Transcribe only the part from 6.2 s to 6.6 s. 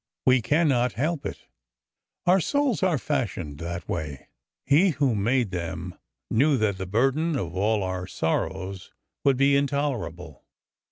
knew